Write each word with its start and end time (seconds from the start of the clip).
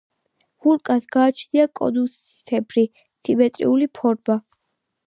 ვულკანს 0.63 1.05
გააჩნია 1.17 1.67
კონუსისებრი, 1.81 2.87
სიმეტრიული 3.21 3.93
ფორმა. 4.01 4.43